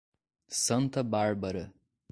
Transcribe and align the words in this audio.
Santa 0.49 1.03
Bárbara 1.03 1.71